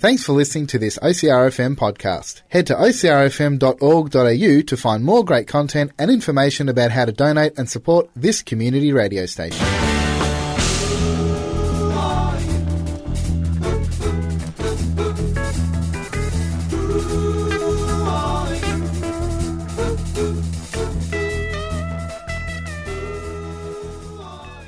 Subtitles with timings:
[0.00, 2.42] Thanks for listening to this OCRFM podcast.
[2.50, 7.68] Head to ocrfm.org.au to find more great content and information about how to donate and
[7.68, 9.77] support this community radio station.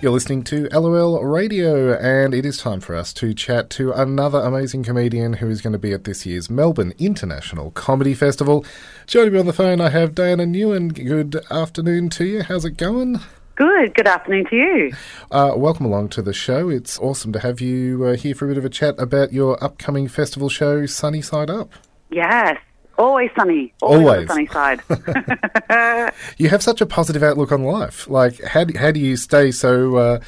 [0.03, 4.39] You're listening to LOL Radio, and it is time for us to chat to another
[4.39, 8.65] amazing comedian who is going to be at this year's Melbourne International Comedy Festival.
[9.07, 10.95] Joining me on the phone, I have Diana Nguyen.
[10.95, 12.43] Good afternoon to you.
[12.43, 13.21] How's it going?
[13.57, 13.95] Good.
[13.95, 14.93] Good afternoon to you.
[15.31, 16.71] Uh, welcome along to the show.
[16.71, 19.63] It's awesome to have you uh, here for a bit of a chat about your
[19.63, 21.73] upcoming festival show, Sunny Side Up.
[22.11, 22.57] Yes.
[23.01, 23.73] Always sunny.
[23.81, 24.31] Always, Always.
[24.31, 26.13] on the sunny side.
[26.37, 28.09] You have such a positive outlook on life.
[28.09, 30.21] Like, how do, how do you stay so uh,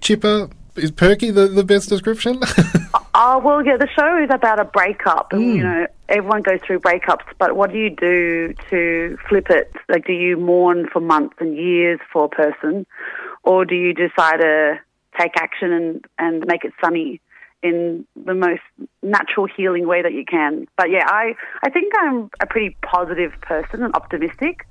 [0.00, 0.48] chipper?
[0.76, 2.40] Is perky the, the best description?
[3.14, 5.30] oh, well, yeah, the show is about a breakup.
[5.32, 5.56] Mm.
[5.56, 9.72] you know, everyone goes through breakups, but what do you do to flip it?
[9.88, 12.86] Like, do you mourn for months and years for a person,
[13.42, 14.78] or do you decide to
[15.18, 17.20] take action and, and make it sunny?
[17.62, 18.62] In the most
[19.02, 20.66] natural healing way that you can.
[20.76, 24.66] But yeah, I, I think I'm a pretty positive person and optimistic.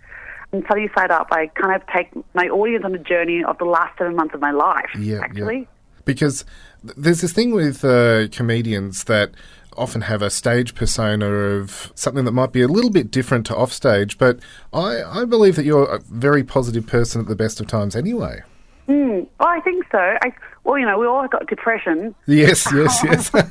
[0.52, 3.66] And Sunny Side Up, I kind of take my audience on a journey of the
[3.66, 5.68] last seven months of my life, Yeah, actually.
[6.06, 6.44] because
[6.84, 9.32] there's this thing with uh, comedians that
[9.78, 13.56] often have a stage persona of something that might be a little bit different to
[13.56, 14.40] offstage, but
[14.74, 18.42] I, I believe that you're a very positive person at the best of times anyway.
[18.90, 20.00] Mm, well, I think so.
[20.00, 22.16] I, well, you know, we all got depression.
[22.26, 23.30] Yes, yes, yes.
[23.30, 23.44] so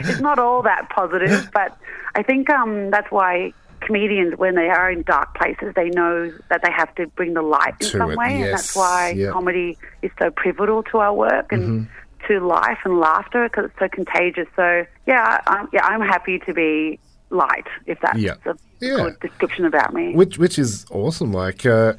[0.00, 1.78] it's not all that positive, but
[2.16, 6.62] I think um, that's why comedians, when they are in dark places, they know that
[6.62, 9.30] they have to bring the light in To some it, way, and that's why yeah.
[9.30, 11.88] comedy is so pivotal to our work and
[12.26, 14.48] to life and laughter because it's so contagious.
[14.56, 16.98] So yeah, I'm, yeah, I'm happy to be
[17.30, 18.34] light, if that's Yeah.
[18.44, 18.96] a Yeah.
[18.96, 20.14] good description about me.
[20.14, 21.32] which which is awesome.
[21.32, 21.94] Like uh,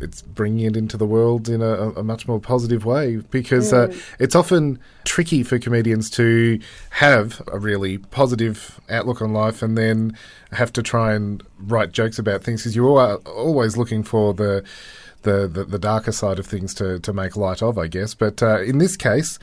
[0.00, 3.94] it's bringing it into the world in a, a much more positive way because uh,
[4.18, 6.58] it's often tricky for comedians to
[6.90, 10.16] have a really positive outlook on life and then
[10.52, 14.64] have to try and write jokes about things because you are always looking for the.
[15.22, 18.12] The, the, the darker side of things to, to make light of, I guess.
[18.12, 19.38] But uh, in this case,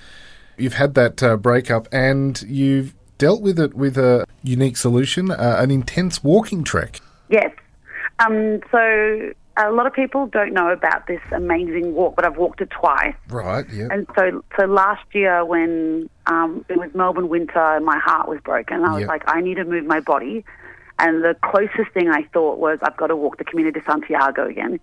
[0.55, 5.55] you've had that uh, breakup and you've dealt with it with a unique solution, uh,
[5.59, 7.01] an intense walking trek.
[7.29, 7.51] Yes.
[8.17, 12.61] Um, so a lot of people don't know about this amazing walk, but I've walked
[12.61, 13.13] it twice.
[13.29, 13.89] Right, yeah.
[13.91, 18.83] And so, so last year when um, it was Melbourne winter my heart was broken,
[18.83, 19.09] I was Yep.
[19.09, 20.43] like, I need to move my body.
[20.97, 24.47] And the closest thing I thought was, I've got to walk the Camino de Santiago
[24.47, 24.79] again.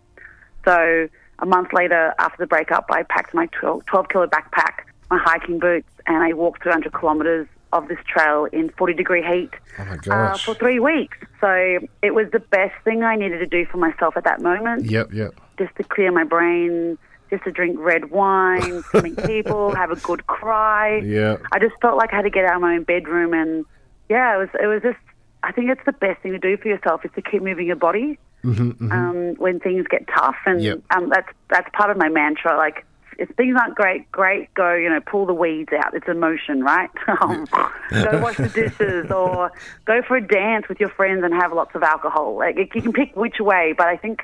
[0.65, 1.09] So
[1.41, 5.59] a month later, after the breakup, I packed my 12, 12 kilo backpack, my hiking
[5.59, 10.15] boots, and I walked 300 kilometres of this trail in 40 degree heat Oh my
[10.15, 11.19] uh, for three weeks.
[11.41, 14.87] So it was the best thing I needed to do for myself at that moment
[14.87, 15.35] Yep, yep.
[15.59, 16.97] just to clear my brain,
[17.31, 20.99] just to drink red wine, to meet people, have a good cry.
[20.99, 21.37] Yeah.
[21.53, 23.67] I just felt like I had to get out of my own bedroom, and
[24.09, 24.99] yeah, it was it was just.
[25.45, 27.77] I think it's the best thing to do for yourself is to keep moving your
[27.77, 30.81] body Um, when things get tough, and Yep.
[30.97, 32.57] um, that's that's part of my mantra.
[32.57, 32.85] Like
[33.19, 35.93] if things aren't great, great, go you know pull the weeds out.
[35.95, 36.89] It's emotion, right?
[37.07, 39.53] go wash the dishes, or
[39.85, 42.37] go for a dance with your friends and have lots of alcohol.
[42.37, 44.23] Like you can pick which way, but I think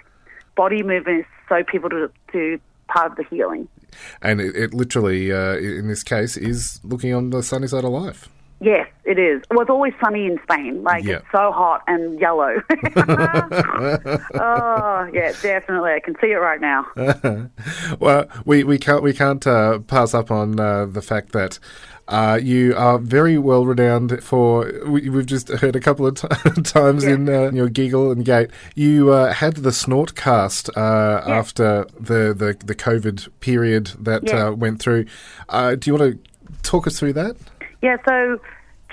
[0.57, 3.69] body movement is so people to, to part of the healing.
[4.23, 7.91] And it, it literally, uh, in this case, is looking on the sunny side of
[7.91, 8.29] life.
[8.65, 9.43] Yes, it is.
[9.51, 10.83] Well, it's always sunny in Spain.
[10.83, 11.17] Like Yeah.
[11.17, 12.63] it's so hot and yellow.
[14.35, 15.93] oh, yeah, definitely.
[15.93, 16.87] I can see it right now.
[18.01, 21.59] Well, we, we can't we can't uh, pass up on uh, the fact that
[22.09, 24.71] uh, you are very well renowned for.
[24.87, 28.51] We, we've just heard a couple of t- times in uh, your giggle and gait.
[28.75, 34.49] You uh, had the snort cast uh, after the, the the COVID period that Yeah.
[34.49, 35.07] uh, went through.
[35.49, 36.19] Uh, do you want to
[36.63, 37.37] talk us through that?
[37.83, 38.41] Yeah, so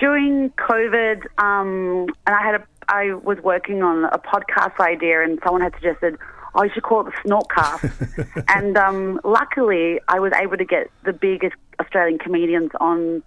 [0.02, 5.38] during COVID, um, and I had a, I was working on a podcast idea, and
[5.44, 6.18] someone had suggested,
[6.56, 10.90] "Oh, you should call it the Snortcast." and um, luckily, I was able to get
[11.04, 13.22] the biggest Australian comedians on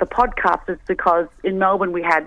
[0.00, 2.26] the podcast, is because in Melbourne we had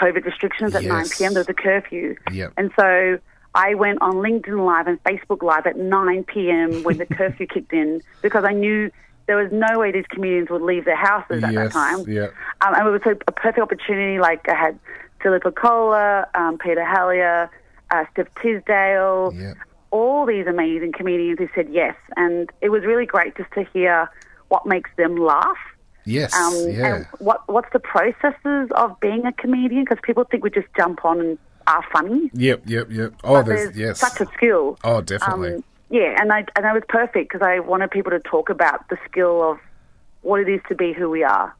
[0.00, 1.34] COVID restrictions at 9 p.m.
[1.34, 2.52] There was a curfew, Yep.
[2.56, 3.18] and so.
[3.54, 6.82] I went on LinkedIn Live and Facebook Live at 9 p.m.
[6.84, 8.90] when the curfew kicked in because I knew
[9.32, 12.04] there was no way these comedians would leave their houses at Yes, that time.
[12.06, 12.26] yeah.
[12.60, 14.18] Um, and it was a, a perfect opportunity.
[14.20, 14.78] Like I had
[15.22, 17.48] Philippa Cola, um, Peter Helliar,
[17.90, 19.54] uh, Steph Tisdell, Yeah.
[19.90, 21.96] all these amazing comedians who said yes.
[22.18, 24.10] And it was really great just to hear
[24.48, 25.56] what makes them laugh.
[26.04, 27.04] Yes, Um, yeah.
[27.20, 29.84] What what's the processes of being a comedian?
[29.84, 32.28] Because people think we just jump on and are funny.
[32.34, 33.14] Yep, yep, yep.
[33.24, 34.00] Oh, there's, there's yes.
[34.00, 34.76] such a skill.
[34.84, 35.54] oh, definitely.
[35.54, 38.88] Um, yeah, and I and I was perfect because I wanted people to talk about
[38.88, 39.58] the skill of
[40.22, 41.54] what it is to be who we are.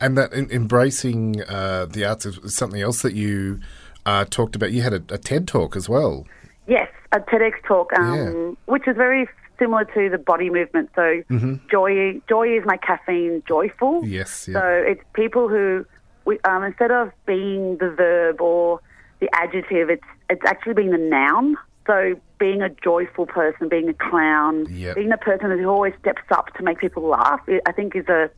[0.00, 3.60] And that in, embracing uh, the arts is something else that you
[4.04, 4.70] uh, talked about.
[4.72, 6.26] You had a, a TED talk as well.
[6.66, 8.54] Yes, a TEDx talk, um, Yeah.
[8.66, 9.26] which is very
[9.58, 10.90] similar to the body movement.
[10.94, 11.22] So
[11.70, 14.04] joy, joy is my caffeine, joyful.
[14.04, 14.60] Yes, yeah.
[14.60, 15.86] So it's people who,
[16.26, 18.80] we, um, instead of being the verb or
[19.20, 21.56] the adjective, it's it's actually being the noun.
[21.86, 24.96] So being a joyful person, being a clown, Yep.
[24.96, 28.30] being the person who always steps up to make people laugh, I think is a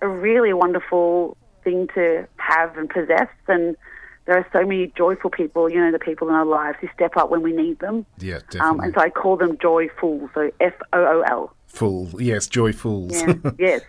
[0.00, 3.28] a really wonderful thing to have and possess.
[3.46, 3.76] And
[4.24, 7.16] there are so many joyful people, you know, the people in our lives who step
[7.16, 8.04] up when we need them.
[8.18, 8.84] Yeah, Um, definitely.
[8.86, 11.54] and so I call them joyful, so F O O L.
[11.66, 13.12] Full, yes, joyfuls.
[13.12, 13.82] Yeah, yes.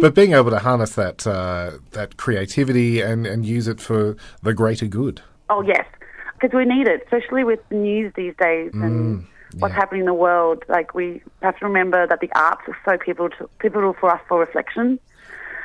[0.00, 4.54] but being able to harness that uh, that creativity and, and use it for the
[4.54, 5.20] greater good.
[5.50, 5.84] Oh, yes.
[6.40, 9.26] Because we need it, especially with the news these days and
[9.58, 9.80] what's yeah.
[9.80, 10.64] happening in the world.
[10.68, 14.38] Like, we have to remember that the arts are so pivotal, pivotal for us for
[14.40, 14.98] reflection.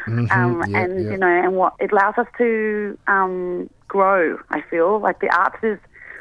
[0.08, 0.72] um, Mm-hmm.
[0.72, 1.12] yeah, and, yeah.
[1.12, 5.00] you know, and what it allows us to um, grow, I feel.
[5.00, 5.78] Like, the arts is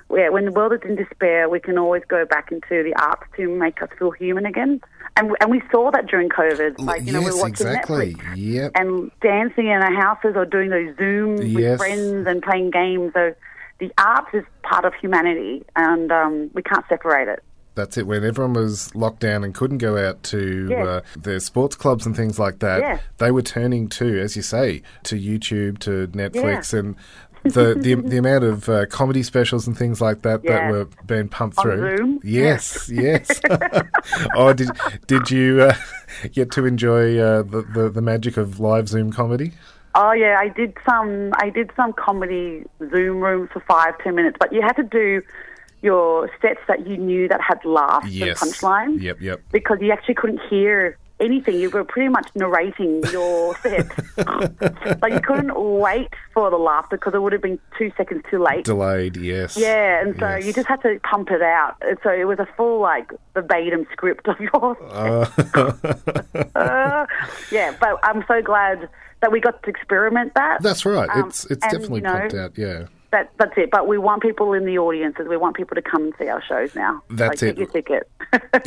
[0.09, 3.23] where when the world is in despair, we can always go back into the arts
[3.37, 4.81] to make us feel human again.
[5.17, 6.81] And, and we saw that during COVID.
[6.81, 8.15] Like, you know, yes, we were watching exactly.
[8.15, 8.73] Netflix Yep.
[8.75, 11.55] and dancing in our houses or doing those Zooms Yes.
[11.55, 13.13] with friends and playing games.
[13.15, 13.35] So
[13.81, 17.43] the arts is part of humanity, and um, we can't separate it.
[17.77, 18.07] That's it.
[18.07, 20.87] When everyone was locked down and couldn't go out to Yes.
[20.87, 23.03] uh, their sports clubs and things like that, Yes.
[23.19, 26.97] they were turning to, as you say, to YouTube, to Netflix, and
[27.43, 31.29] the, the the amount of uh, comedy specials and things like that that were being
[31.29, 31.97] pumped On through.
[31.97, 32.21] Zoom?
[32.23, 33.41] Yes, yes.
[34.35, 34.69] oh, did
[35.07, 35.75] did you uh,
[36.33, 39.53] get to enjoy uh, the, the the magic of live Zoom comedy?
[39.95, 41.33] Oh yeah, I did some.
[41.39, 45.23] I did some comedy Zoom rooms for five, ten minutes, but you had to do
[45.83, 48.41] your sets that you knew that had laughs Yes.
[48.43, 49.01] and punchlines.
[49.01, 49.41] Yep, yep.
[49.51, 51.55] Because you actually couldn't hear anything.
[51.59, 53.89] You were pretty much narrating your set.
[55.03, 58.43] like you couldn't wait for the laugh because it would have been two seconds too
[58.43, 58.65] late.
[58.67, 59.57] Delayed, yes.
[59.57, 60.47] Yeah, and so Yes.
[60.47, 61.77] you just had to pump it out.
[61.81, 64.77] And So it was a full like verbatim script of yours.
[66.55, 67.07] Uh,
[67.51, 68.89] yeah, but I'm so glad
[69.21, 70.63] that we got to experiment that.
[70.63, 71.09] That's right.
[71.11, 72.59] Um, it's it's and, definitely you know, pumped out.
[72.59, 72.87] Yeah.
[73.13, 73.73] That, that's it.
[73.73, 75.27] But we want people in the audiences.
[75.29, 77.03] We want people to come and see our shows now.
[77.11, 77.57] That's like, it.
[77.57, 78.11] Get your ticket.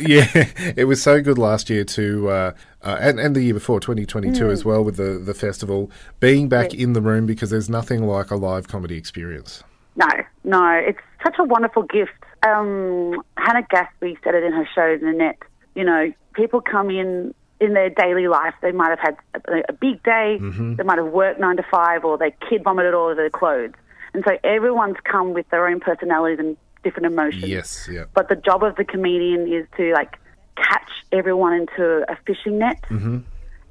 [0.00, 2.52] yeah, it was so good last year to, uh,
[2.82, 4.52] uh, and, and the year before, 2022 Mm.
[4.52, 5.90] as well, with the, the festival,
[6.20, 9.64] being back in the room because there's nothing like a live comedy experience.
[9.96, 10.08] No,
[10.44, 12.12] no, it's such a wonderful gift.
[12.46, 15.38] Um, Hannah Gadsby said it in her show, net.
[15.74, 18.54] You know, people come in in their daily life.
[18.62, 19.16] They might have had
[19.48, 20.38] a, a big day.
[20.40, 20.76] Mm-hmm.
[20.76, 23.72] They might have worked nine to five, or their kid vomited all over their clothes.
[24.12, 27.48] And so everyone's come with their own personalities and different emotions.
[27.48, 28.04] Yes, yeah.
[28.14, 30.18] But the job of the comedian is to like
[30.56, 33.18] catch everyone into a fishing net Mm-hmm.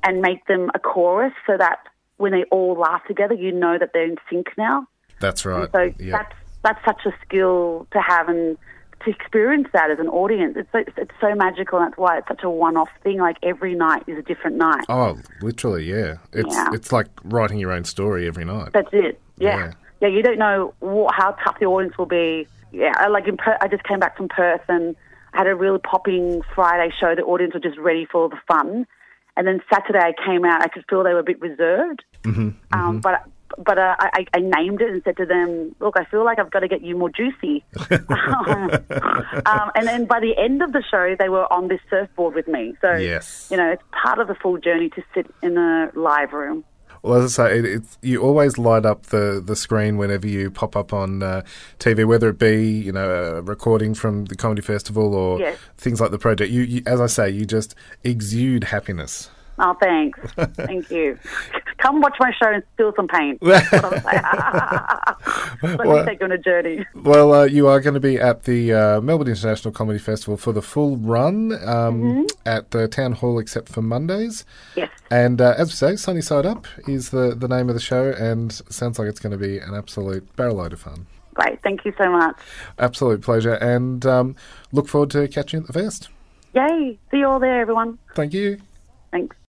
[0.03, 1.79] and make them a chorus, so that
[2.17, 4.87] when they all laugh together, you know that they're in sync now.
[5.19, 5.69] That's right.
[5.71, 6.11] So yeah.
[6.11, 8.57] that's that's such a skill to have and
[9.05, 10.55] to experience that as an audience.
[10.57, 11.79] It's so, it's so magical.
[11.79, 13.19] and That's why it's such a one-off thing.
[13.19, 14.85] Like every night is a different night.
[14.89, 16.15] Oh, literally, yeah.
[16.31, 16.69] It's Yeah.
[16.73, 18.69] it's like writing your own story every night.
[18.73, 19.19] That's it.
[19.37, 19.57] Yeah.
[19.57, 19.71] Yeah.
[20.01, 20.07] yeah.
[20.09, 22.47] you don't know what, how tough the audience will be.
[22.71, 24.95] Yeah, I- like in per- I just came back from Perth and
[25.33, 27.15] I had a really popping Friday show.
[27.15, 28.85] The audience were just ready for the fun.
[29.35, 32.03] And then Saturday I came out, I could feel they were a bit reserved.
[32.23, 33.23] Mm-hmm, um, But
[33.57, 36.51] but uh, I, I named it and said to them, look, I feel like I've
[36.51, 37.63] got to get you more juicy.
[37.91, 42.47] um, and then by the end of the show, they were on this surfboard with
[42.47, 42.73] me.
[42.81, 43.47] So, Yes.
[43.51, 46.63] you know, it's part of the full journey to sit in a live room.
[47.01, 50.49] Well, as I say, it, it's, you always light up the, the screen whenever you
[50.49, 51.41] pop up on uh,
[51.77, 55.57] TV, whether it be you know a recording from the comedy festival or Yes.
[55.77, 56.49] things like the project.
[56.51, 59.29] You, you, as I say, you just exude happiness.
[59.59, 60.17] Oh, thanks.
[60.55, 61.19] Thank you.
[61.83, 63.39] Come watch my show and steal some paint.
[63.41, 64.23] That's what I'm saying.
[65.77, 66.85] Let Well- me take you on a journey.
[66.95, 70.53] Well, uh, you are going to be at the uh, Melbourne International Comedy Festival for
[70.53, 72.23] the full run um, Mm-hmm.
[72.45, 74.45] at the Town Hall, except for Mondays.
[74.75, 74.89] Yes.
[75.11, 78.11] And uh, as we say, Sunny Side Up is the, the name of the show,
[78.11, 81.05] and sounds like it's going to be an absolute barrel load of fun.
[81.33, 81.61] Great.
[81.63, 82.35] Thank you so much.
[82.79, 84.35] Absolute pleasure, and um,
[84.71, 86.07] look forward to catching you at the fest.
[86.53, 86.97] Yay.
[87.11, 87.97] See you all there, everyone.
[88.15, 88.59] Thank you.
[89.11, 89.35] Thanks.